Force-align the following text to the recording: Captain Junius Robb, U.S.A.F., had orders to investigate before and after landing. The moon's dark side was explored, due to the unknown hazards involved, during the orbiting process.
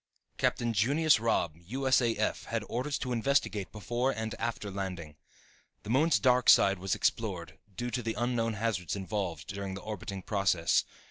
Captain 0.39 0.73
Junius 0.73 1.19
Robb, 1.19 1.53
U.S.A.F., 1.55 2.45
had 2.45 2.63
orders 2.67 2.97
to 2.97 3.11
investigate 3.11 3.71
before 3.71 4.09
and 4.09 4.33
after 4.39 4.71
landing. 4.71 5.15
The 5.83 5.91
moon's 5.91 6.17
dark 6.17 6.49
side 6.49 6.79
was 6.79 6.95
explored, 6.95 7.59
due 7.77 7.91
to 7.91 8.01
the 8.01 8.15
unknown 8.15 8.53
hazards 8.53 8.95
involved, 8.95 9.49
during 9.49 9.75
the 9.75 9.81
orbiting 9.81 10.23
process. 10.23 10.85